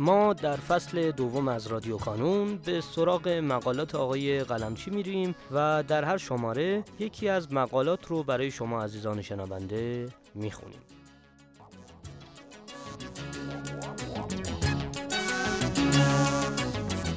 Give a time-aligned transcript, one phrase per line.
[0.00, 6.04] ما در فصل دوم از رادیو کانون به سراغ مقالات آقای قلمچی میریم و در
[6.04, 10.78] هر شماره یکی از مقالات رو برای شما عزیزان شنونده می‌خونیم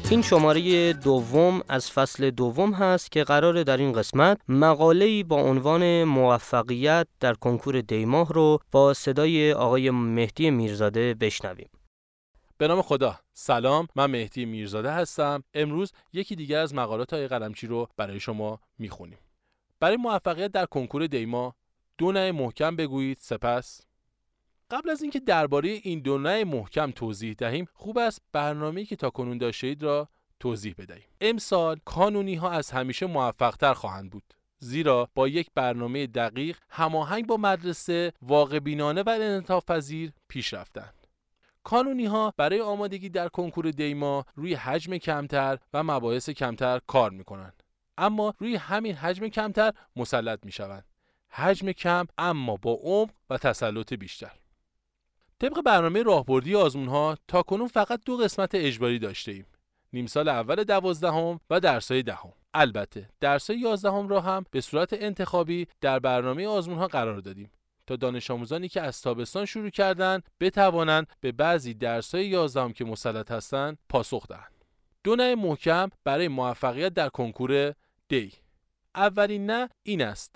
[0.10, 6.04] این شماره دوم از فصل دوم هست که قرار در این قسمت مقاله‌ای با عنوان
[6.04, 11.70] موفقیت در کنکور دیماه رو با صدای آقای مهدی میرزاده بشنویم.
[12.58, 13.20] به نام خدا.
[13.34, 15.44] سلام من مهدی میرزاده هستم.
[15.54, 19.20] امروز یکی دیگر از مقالات های قلمچی رو برای شما می‌خونیم.
[19.80, 21.56] برای موفقیت در کنکور دیما
[21.98, 23.18] دو نه محکم بگویید.
[23.22, 23.82] سپس
[24.70, 29.10] قبل از اینکه درباره این دو نه محکم توضیح دهیم خوب است برنامه‌ای که تا
[29.10, 30.10] کنون داشتید را
[30.40, 31.08] توضیح بدهیم.
[31.22, 37.38] امسال کانونی ها از همیشه موفقتر خواهند بود زیرا با یک برنامه دقیق هماهنگ با
[37.38, 41.03] مدرسه واقع بینانه و انعطاف پذیر پیش رفتند.
[41.64, 47.64] کانونی ها برای آمادگی در کنکور دیما روی حجم کمتر و مباحث کمتر کار می‌کنند
[47.98, 50.86] اما روی همین حجم کمتر مسلط می‌شوند.
[51.30, 54.32] حجم کم اما با عمق و تسلط بیشتر.
[55.40, 59.46] طبق برنامه راهبردی آزمون ها تا کنون فقط دو قسمت اجباری داشته ایم.
[59.94, 62.34] نیم سال اول دوازدهم و درسای دهم.
[62.54, 67.52] البته درسای یازدهم را هم به صورت انتخابی در برنامه آزمون ها قرار دادیم.
[67.88, 73.32] تا دانش آموزانی که از تابستان شروع کردند بتوانند به بعضی درس‌های یازدهم که مسلط
[73.32, 74.66] هستند پاسخ دهند.
[75.04, 77.74] دو نه محکم برای موفقیت در کنکور
[78.08, 78.32] دی.
[78.96, 80.36] اولین نه این است.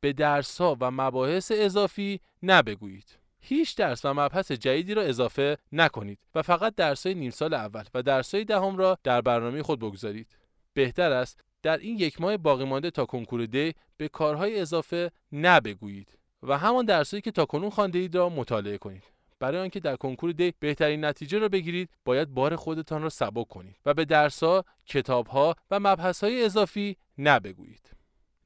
[0.00, 3.18] به درسها و مباحث اضافی نبگویید.
[3.40, 8.02] هیچ درس و مبحث جدیدی را اضافه نکنید و فقط درسهای نیم سال اول و
[8.02, 10.36] درسهای دهم را در برنامه خود بگذارید.
[10.74, 16.18] بهتر است در این یک ماه باقی مانده تا کنکور دی به کارهای اضافه نبگویید.
[16.42, 19.02] و همان درسایی که تاکنون خوانده اید را مطالعه کنید.
[19.40, 23.76] برای آنکه در کنکور دی بهترین نتیجه را بگیرید باید بار خودتان را سبک کنید
[23.86, 27.90] و به درسها کتابها و مبحثهای اضافی نبگویید.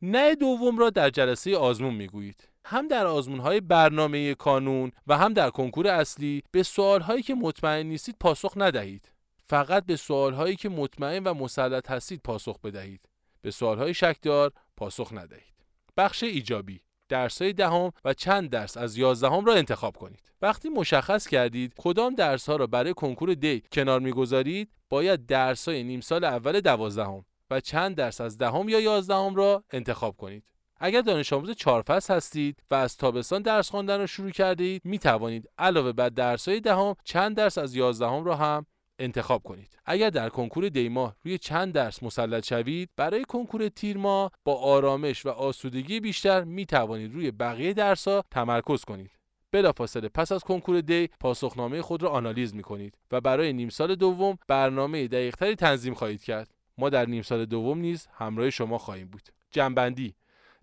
[0.03, 2.49] نه دوم را در جلسه آزمون می‌گویید.
[2.65, 7.35] هم در آزمون های برنامه کانون و هم در کنکور اصلی به سوال هایی که
[7.35, 9.13] مطمئن نیستید پاسخ ندهید.
[9.49, 13.09] فقط به سوال هایی که مطمئن و مسلط هستید پاسخ بدهید.
[13.43, 15.55] به سوال های شکدار پاسخ ندهید.
[15.97, 16.81] بخش ایجابی.
[17.09, 20.33] درسهای دهم و چند درس از یازدهم را انتخاب کنید.
[20.43, 25.83] وقتی مشخص کردید کدام درس ها را برای کنکور دی کنار می‌گذارید باید درس های
[25.83, 30.45] نیم سال اول دوازدهم و چند درس از دهم یا یازدهم را انتخاب کنید.
[30.81, 35.49] اگر دانش آموز چهار هستید و از تابستان درس خواندن را شروع کردید می توانید
[35.59, 38.67] علاوه بر درس های دهم چند درس از یازدهم را هم
[38.99, 39.79] انتخاب کنید.
[39.87, 43.99] اگر در کنکور دیما روی چند درس مسلط شوید برای کنکور تیر
[44.45, 49.11] با آرامش و آسودگی بیشتر می توانید روی بقیه درس ها تمرکز کنید.
[49.53, 53.95] بلافاصله پس از کنکور دی پاسخنامه خود را آنالیز می کنید و برای نیم سال
[53.95, 56.55] دوم برنامه دقیقتری تنظیم خواهید کرد.
[56.79, 59.23] ما در نیم سال دوم نیز همراه شما خواهیم بود.
[59.51, 60.15] جنبندی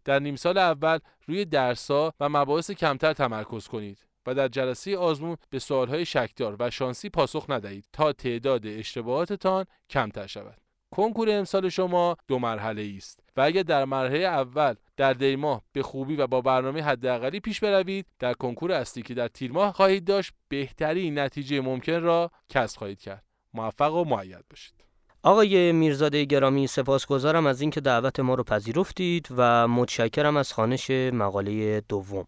[0.06, 4.06] در نیم سال اول روی درسها و مباحث کمتر تمرکز کنید.
[4.26, 10.28] و در جلسه آزمون به سوالهای شکدار و شانسی پاسخ ندهید تا تعداد اشتباهاتتان کمتر
[10.28, 10.58] شود.
[10.94, 16.16] کنکور امسال شما دو مرحله است و اگر در مرحله اول در دیماه به خوبی
[16.16, 20.34] و با برنامه حداقلی پیش بروید در کنکور اصلی که در تیر ماه خواهید داشت
[20.50, 23.24] بهترین نتیجه ممکن را کسب خواهید کرد.
[23.54, 24.74] موفق و معید باشید.
[25.24, 31.82] آقای میرزاده گرامی سپاسگزارم از اینکه دعوت ما رو پذیرفتید و متشکرم از خانش مقاله
[31.82, 32.28] دوم.